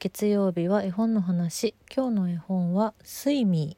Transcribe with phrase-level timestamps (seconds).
[0.00, 1.74] 月曜日は絵本の話。
[1.92, 3.76] 今日の絵本は「スイミ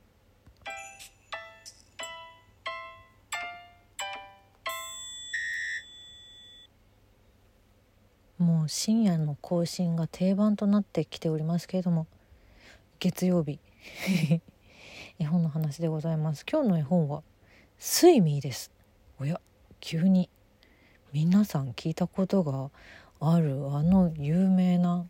[8.39, 12.07] ー」もう深夜の更新が定番となってきておりますけれども
[12.99, 13.59] 月曜日。
[15.19, 16.45] 絵本の話でございます。
[16.45, 17.23] 今日の絵本は
[17.81, 18.71] 「スイミー」です。
[19.19, 19.41] おや
[19.81, 20.29] 急に。
[21.15, 22.71] 皆さん聞いたことが
[23.21, 25.07] あるあの有名な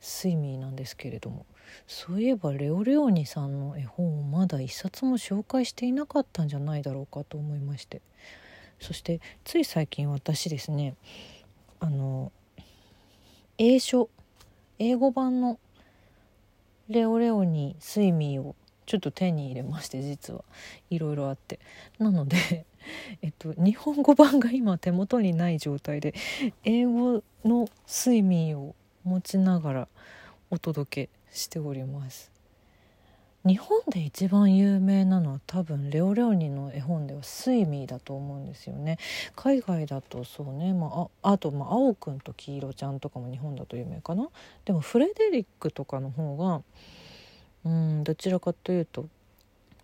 [0.00, 1.46] スイミーなんですけれども
[1.86, 8.00] そういえばレオレオニさんの絵本をまだ一冊も紹介していなかったんじゃないだろうかと思いまして。
[8.80, 10.94] そしてつい最近私ですね
[11.80, 12.32] あの
[13.58, 14.08] 英書
[14.78, 15.58] 英語版の
[16.88, 18.56] レオレオニスイミーを
[18.86, 20.44] ちょっと手に入れまして実は。
[20.88, 21.60] いろいろあって。
[21.98, 22.64] なので
[23.22, 26.14] えっと日本語版が今手元にない状態で
[26.64, 29.88] 英語のスイミーを持ちながら
[30.50, 32.30] お届けしております。
[33.46, 38.98] 日本で一番有名なのは多分レオレオニの絵本ではスイミーだと思うんですよね。
[39.34, 44.28] 海外だとそうね、まあ、あと、まあ、青くんと黄色ちゃんとかも日本だと有名かな。
[44.66, 46.62] でもフレデリックとかの方が
[47.64, 49.08] うんどちらかというと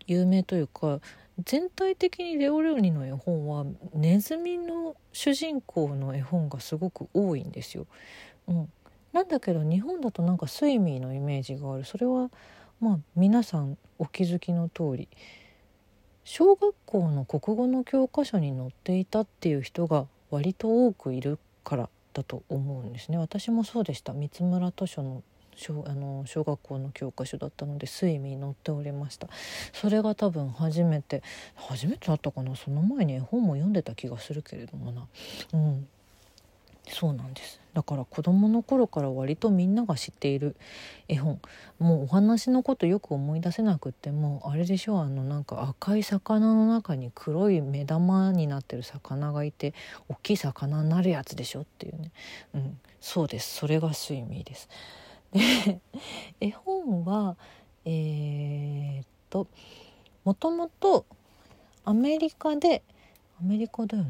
[0.07, 1.01] 有名というか
[1.45, 7.87] 全体的にレオレオニの絵本はネズミの主人公の絵本がすごく多いんですよ。
[8.49, 8.73] うん、
[9.17, 11.85] なんだけど日本だとなんかスイミーのイメージがある。
[11.85, 12.31] それは
[12.81, 15.09] まあ皆さんお気づきの通り
[16.23, 23.17] 小学校の国語の教科書に載っていたっていう人が割と多くいるからだと思うんですね。
[23.17, 24.13] 私もそうでした。
[24.13, 25.23] 三村図書の
[25.55, 29.31] 小あの小学校の教科書だったのでスイミー載っておりました。
[29.73, 31.23] それが多分初めて
[31.55, 32.55] 初めてだったかな。
[32.55, 35.07] その前に絵本も読んでた気がするけれどもな。
[35.55, 35.89] うん。
[36.89, 37.61] そうなんです。
[37.75, 40.57] だから子どもの頃から割とみんなが知っている
[41.09, 41.41] 絵本。
[41.79, 49.75] もうお話のことよく思い出せなくってもあれでしょあのなんか赤い魚の中に黒い目玉になってる魚がいて
[50.09, 52.13] 大きい魚になるやつでしょっていうね、
[52.55, 53.57] うん、そうです。
[53.57, 54.69] それがスイミーです。
[55.33, 55.81] で
[56.41, 57.37] 絵本は
[57.85, 59.49] えー、っと
[60.25, 61.05] もともと
[61.85, 62.83] アメリカで
[63.41, 64.09] アメリカだよな。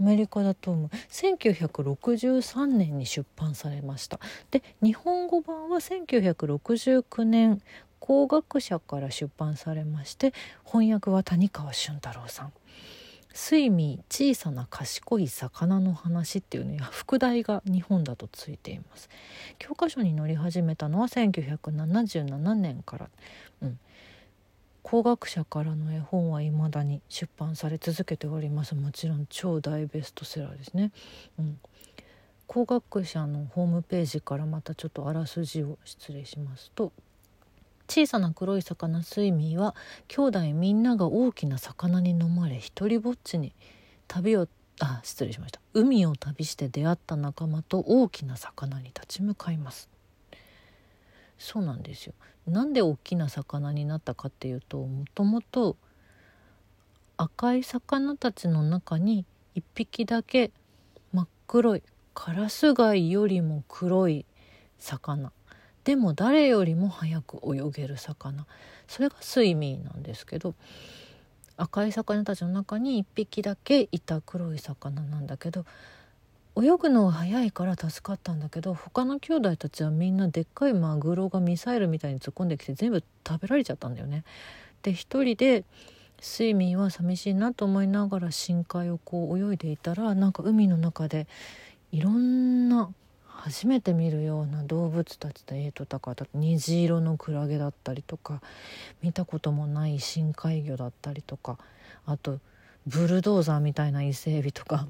[0.00, 0.90] メリカだと思う。
[1.10, 4.18] 1963年に出版されました。
[4.50, 7.62] で日本語版は1969年
[8.00, 10.32] 工学者から出版されまして
[10.64, 12.52] 翻訳は谷川俊太郎さん
[13.32, 19.08] 「スイミー小さな賢い魚の話」っていうね副題が日本だとついています。
[19.58, 23.10] 教科書に載り始めたのは1977年から、
[23.62, 23.78] うん、
[24.90, 28.74] 工学者からの絵本は未だに出版され続けております。
[28.74, 30.90] もちろん超大ベストセラーですね、
[31.38, 31.60] うん、
[32.48, 36.90] 工学者のホームページからまたちょっとあらすじを失礼しますと
[37.88, 39.76] 小さな黒い魚スイミーは
[40.08, 43.52] 兄弟みんなが大きな魚に飲まれ一りぼっちに
[44.08, 44.48] 旅を
[44.80, 45.60] あ失礼しました。
[45.72, 49.88] 海を旅して出会った仲間と大きな魚に立ち向かいます。
[51.40, 52.12] そうなんですよ。
[52.46, 55.76] なんで大きな魚になったかっていうともともと
[57.16, 59.24] 赤い魚たちの中に
[59.56, 60.52] 1匹だけ
[61.12, 64.26] 真っ黒いカラス貝よりも黒い
[64.78, 65.32] 魚。
[65.84, 68.46] でも誰よりも早く泳げる魚。
[68.86, 70.54] それがスイミーなんですけど
[71.56, 75.64] 赤い魚たちの中に1匹だけいた黒い魚なんだけど
[76.56, 84.24] 泳ぐのが早いから助かったんだけど他の兄弟たちはみんなでっかいマグロがミサイルみたいに突っ込んできて全部食べられちゃったんだよね。
[84.82, 85.64] で一人で
[86.20, 91.26] スイミーは寂しいなと思いながら深海をこう泳いでいたらなんか海の中で
[91.92, 92.90] いろんな
[93.26, 98.42] 初めて見るような動物たちとえーとだから虹色のクラゲだったりとか
[99.02, 101.56] 見たこともない深海魚だったりとか
[102.04, 102.38] あと
[102.86, 104.86] ブルドーザーみたいな伊勢エビとか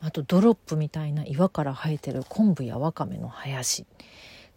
[0.00, 3.86] あとドロップみたいな岩から生えてる昆布やわかめの林。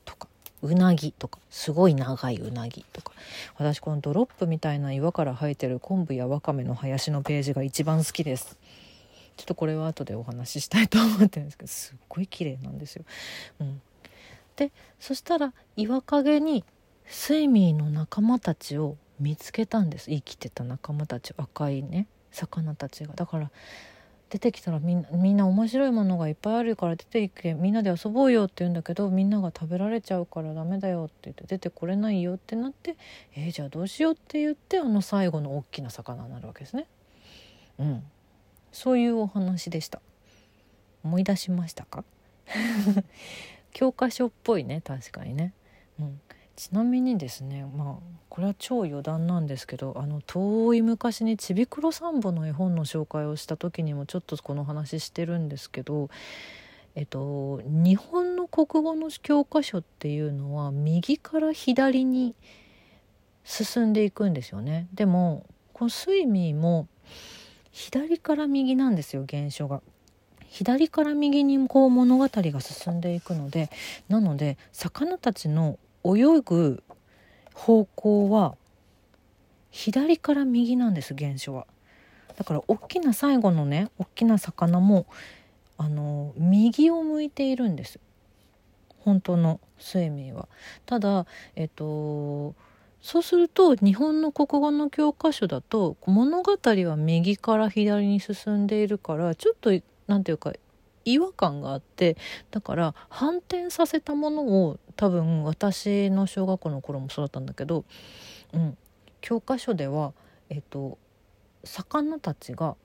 [0.05, 0.27] とか
[0.61, 3.13] うなぎとかすごい長いうなぎとか。
[3.57, 8.57] 私このドロップみたいな岩から生えてる昆布やわかめの林のページが一番好きです。
[9.39, 13.05] ちょっとこれは後でお話ししたいと思ってるんですけどすっごい綺麗なんですよ、
[13.61, 13.81] うん、
[14.57, 16.65] でそしたら岩陰に
[17.05, 20.09] スイミーの仲間たちを見つけたんです。
[20.11, 23.13] 生きてた仲間たち赤いね魚たちが。
[23.15, 23.49] だから
[24.29, 32.95] 出てきたらみんなみんな面白いものがいっぱいあるから出ていけみんなで遊ぼうよって言うんだけどみんなが食べられちゃうからダメだよって言って出てこれないよってなって
[33.35, 36.85] えー、じゃあどうしようって言ってあの最後の大きな魚になるわけですね。
[37.79, 38.03] うん、
[38.71, 40.01] そういうお話でした。
[41.03, 42.03] 思い出しましたか？
[43.73, 45.53] 教科書っぽいね確かにね、
[45.99, 46.21] うん、
[46.59, 47.95] ちなみにですねまあ
[48.27, 56.09] これは超余談なんですけどあの遠い昔にちびくろサンボの絵本の紹介をした時にもちょっとこの話してるんですけど
[56.95, 62.35] えっと日本の国語の教科書っていうのは右から左に
[63.45, 66.89] 進んでいくんですよねでもこのスイミーも
[67.71, 69.81] 左から右なんですよ原書が。
[70.49, 73.69] 左から右にこう物語が進んでいくので
[74.09, 76.83] なので魚たちの泳ぐ
[77.53, 78.55] 方向は
[79.71, 81.67] 左から右なんです原書は。
[82.37, 85.05] だから大きな最後のね大きな魚も
[85.77, 87.99] あの右を向いているんです
[88.99, 90.47] 本当の睡眠は。
[90.85, 91.25] ただ
[91.55, 92.55] えっと
[93.01, 99.71] そうすると日本の国語の教科書だと物語は右から左に進んでいるからちょっと
[100.07, 100.53] 何て言うか
[101.05, 102.17] 違和感があって
[102.51, 107.85] だから反転させたものを多分私の小学校の頃もそうだったんだけど、
[108.51, 108.77] うん、
[109.21, 110.11] 教科書では、
[110.49, 110.97] えっと、
[111.63, 112.75] 魚たちが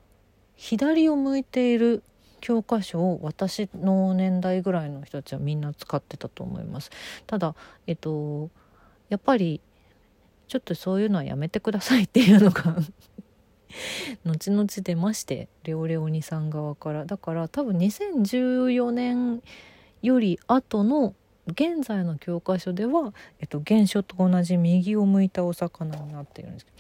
[0.54, 2.04] 左を向いている
[2.40, 6.92] 教科書を私の年代ぐらいの人たちはみんな使ってたと思います。
[7.26, 7.56] ただ、
[7.88, 8.48] えっと、
[9.08, 9.60] やっぱり
[10.46, 12.76] ちょっとそういうのはやめてくださいっていうのが
[14.24, 19.42] 後々出ましてレオレオニさん側からだから多分2014年
[20.00, 21.12] より後の
[21.46, 26.76] 現在の教科書では、えっと、原書と同じ右を向いたお魚になっているんですけど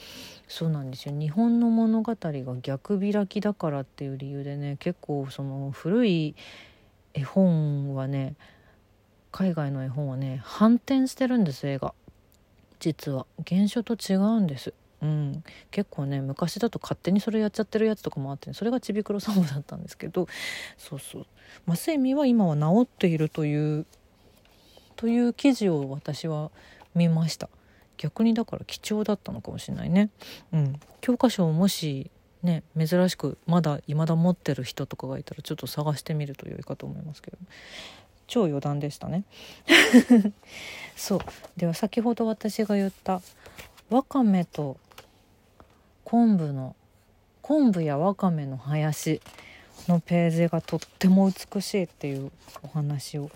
[0.48, 1.14] そうなんですよ。
[1.18, 6.34] 日本の物語が逆開きだからっていう理由でね結構その古い
[7.14, 8.34] 絵本はね
[9.32, 11.94] 海外の絵本はね反転してるんです映画。
[12.78, 13.26] 実は。
[13.48, 14.74] 原書と違うんです。
[15.02, 20.28] うん、結構ね昔だと勝手にそれやっちゃってるやつとかもあって、ね、それがちびくろサンボだったんですけど
[20.78, 21.26] そうそう。
[21.66, 23.86] 麻酔は今は治っているという
[24.96, 26.50] という記事を私は
[26.94, 27.48] 見ました。
[27.96, 30.10] 逆にだから貴重だったのかもしれないね、
[30.52, 32.10] うん、教科書をもし
[32.42, 37.38] ね珍しくまだ未だ持ってる人とかがいたらちょっと探してみると良いかと思いますけど。
[38.26, 39.24] 超余談でしたね。
[40.96, 41.20] そう。
[41.58, 43.20] では先ほど私が言った
[43.90, 44.78] わかめと
[46.04, 46.74] 昆布の
[47.42, 49.20] 昆布やわかめの林
[49.88, 52.32] のページがとっても美しいっていう
[52.62, 53.30] お話を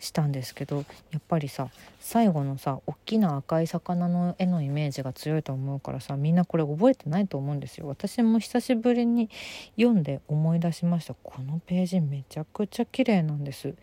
[0.00, 1.68] したんですけどやっぱりさ
[2.00, 7.86] 最後のさ大きな赤い魚の絵のイメージが強いと思うからさみんなこれ覚えてないと思うんですよ。
[7.86, 9.28] 私も久しぶりに
[9.76, 11.14] 読んで思い出しました。
[11.22, 13.74] このページめちゃくちゃ綺麗なんです。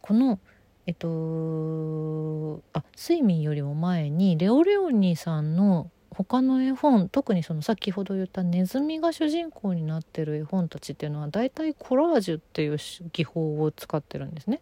[0.00, 0.40] この
[0.86, 12.78] えっとあ睡眠よりも前にレオレオニーさんの他の絵本特にその先ほど言ったネズミが主人公になってる絵本たちっていうのは大体コラージュっていう
[13.12, 14.60] 技法を使ってるんですね。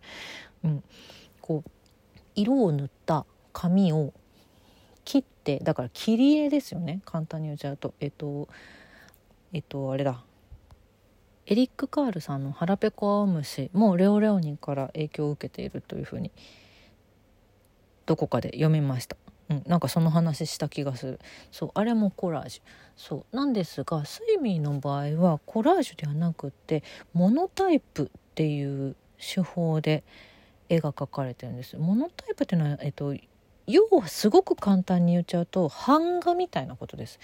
[0.65, 0.85] うん、
[1.41, 1.71] こう
[2.35, 4.13] 色を塗った紙を
[5.05, 8.49] 切ってだから切り絵ですよね簡単に言っちゃうとえっと
[9.53, 10.25] えっとあれだ
[11.47, 16.33] エリック・カールさんの「腹ペコアオムシ」もレオレオニンから影響を受けているというふうに
[18.07, 19.17] どこかで読みました。
[19.51, 21.21] うん、なんかその話した気がする。
[21.51, 22.63] そうあれもコラージュ。
[22.97, 26.83] そうなんですがスイミーの場合はコラージュではなくって
[27.13, 30.05] モノタイプっていう手法で
[30.69, 31.77] 絵が描かれてるんです。
[31.77, 33.15] モノタイプっていうのは、えっと、
[33.67, 37.19] 要はすごく簡単に言っちゃうと版画みたいなことです。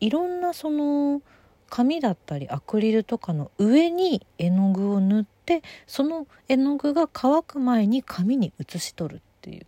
[0.00, 1.22] いろんなその
[1.70, 9.66] 紙だったりアクリルとかの上に絵の具を塗ってその絵の具が乾く前に紙に写し取るっていう、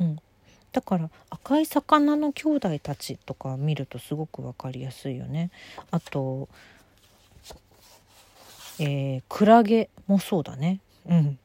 [0.00, 0.16] うん、
[0.72, 5.50] だから赤い魚の兄弟たちとか見るとすごく分かりやすいよね。
[5.90, 6.48] あと、
[8.78, 10.80] えー、クラゲもそうだね。
[11.08, 11.38] うん。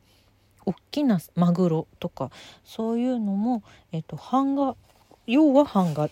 [0.66, 2.30] 大きなマグロとか
[2.66, 4.76] そういうのも、えーと、版画
[5.26, 6.10] 要は版画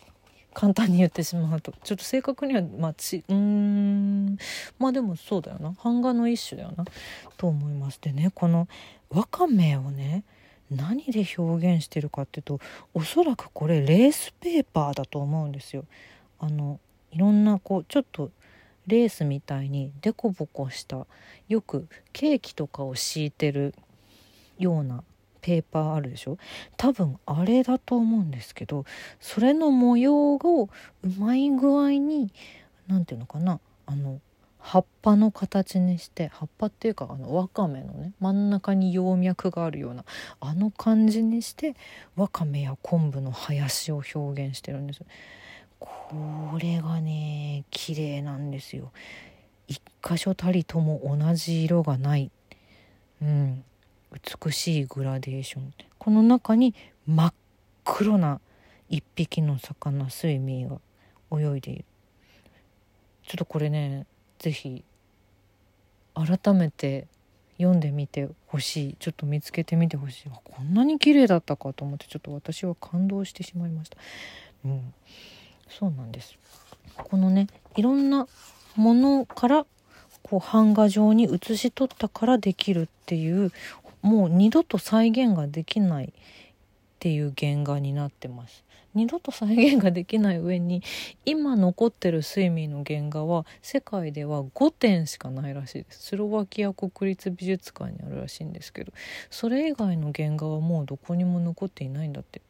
[0.53, 4.37] 簡単に言ってしまうとちょっと正確にはまあちうん
[4.79, 6.85] まあでもそうだよな版画の一種だよな
[7.35, 8.69] と思いますでねこの
[9.09, 10.23] わかめをね
[10.71, 12.59] 何で表現してるかっていうと
[12.93, 15.85] おそらくこれレースペーパーだと思うんですよ。
[16.39, 16.79] あの
[17.11, 18.31] いろんなこうちょっと
[18.87, 21.07] レースみたいにデコボコした
[21.47, 23.73] よくケーキとかを敷いてる
[24.59, 25.03] ような
[25.41, 26.37] ペーパーあるでしょ？
[26.77, 28.85] 多分あれだと思うんですけど
[29.19, 30.69] それの模様を
[31.03, 32.31] うまい具合に
[32.87, 33.59] 何て言うのかな？
[33.85, 34.19] あの
[34.65, 40.03] 葉っぱの形にして葉っぱっていうかあのわかめのね真ん中に葉脈があるような
[40.39, 41.75] あの感じにして
[42.15, 45.03] わかめや昆布の林を表現してるんです
[45.79, 48.91] これがね綺麗なんですよ。
[49.67, 52.31] 一箇所たりとも同じ色がない。
[53.21, 53.63] うん。
[54.43, 55.73] 美しいグラデーション。
[55.99, 56.73] この中に
[57.05, 57.33] 真っ
[57.83, 58.39] 黒な
[58.89, 60.79] 一匹の魚スイミーが
[61.39, 61.85] 泳いでいる。
[63.27, 64.07] ちょっとこれね
[64.45, 64.83] 是非
[66.13, 67.07] 改めて
[67.57, 68.95] 読んでみてほしい。
[68.99, 70.29] ちょっと見つけてみてほしい。
[70.43, 73.97] こんなに綺麗だったかと思ってちょっと私は感動してしまいました。
[74.65, 74.93] うん、
[75.67, 76.37] そうなんです。
[76.95, 78.27] このねいろんな
[78.75, 79.65] ものから
[80.21, 83.51] こう版画状に写し取ったからできるっていう
[84.01, 86.13] もう二度と再現ができない
[87.05, 88.63] っていう原画になってます。
[88.95, 90.81] 二度と再現ができない上に
[91.23, 96.01] 今残ってるスイミーの原画は世界では5点しかないらしいです。
[96.01, 98.91] スロバキア国立美術館にあるらしいんですけど
[99.29, 102.41] それ以外の原画はもうどこにも残っていないんだって。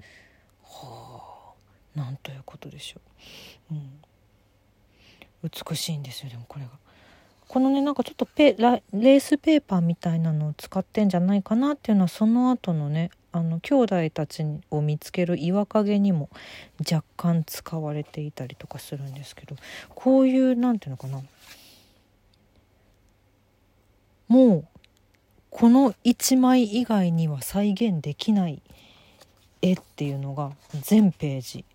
[0.63, 1.53] は
[1.95, 3.01] あなんということでしょ
[3.71, 4.01] う、うん、
[5.67, 6.71] 美しいんですよでもこれが。
[7.49, 16.29] このねなんかちょっとペレースペーパーみたいなのを使ってんじゃないかなっていうのはその後のねあの兄弟たちを見つける岩陰にも
[16.89, 19.57] 若干使われていたりとかするんですけど
[19.93, 21.21] こういう何て言うのかな。
[24.29, 24.67] もう
[25.49, 28.61] この1枚以外には再現できない
[29.61, 31.65] 絵っていうのが全ページ。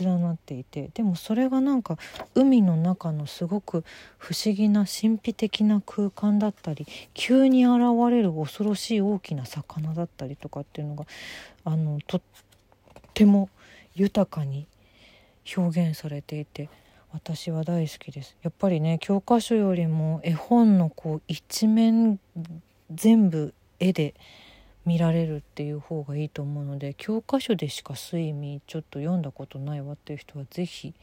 [0.00, 1.96] 連なっていてでもそれがなんか
[2.34, 3.84] 海の中のすごく
[4.18, 11.06] 不思議な神秘的な空間だったり急に現れる恐ろしい大きな魚だったりとかっていうのが
[11.64, 12.20] あのとっ
[13.14, 13.48] ても
[13.94, 14.66] 豊かに
[15.56, 16.68] 表現されていて
[17.12, 18.36] 私は大好きです。
[18.42, 22.20] やっぱりね教科書よりも絵本のこう一面
[22.92, 24.14] 全部絵で
[24.88, 30.94] 見られるっていう方がいいと思うので教科書でしか睡眠ちょっと読んだことないわっていう人は是非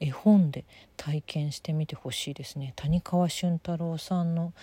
[0.00, 0.64] 絵本で
[0.96, 2.72] 体験してみてほしいですね。
[2.76, 4.54] 谷川俊太郎さんの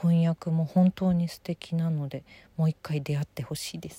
[0.00, 2.22] 翻訳も本当に素敵なので
[2.56, 3.96] もう一回出会ってほしいです。